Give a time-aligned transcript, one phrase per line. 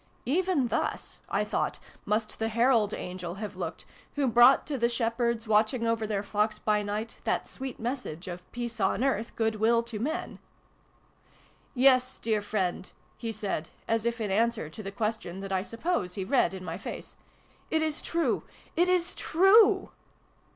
[0.25, 3.85] "Even thus," I thought," must the herald angel have looked,
[4.15, 8.41] who brought to the shepherds, watching over their flocks by night, that sweet message of'
[8.51, 10.39] peace on earth, good will to men'
[10.91, 11.25] /""
[11.75, 16.15] Yes, dear friend!" he said, as if in answer to the question that I suppose
[16.15, 17.15] he read in my face."
[17.69, 18.41] It is true!
[18.75, 19.91] It is true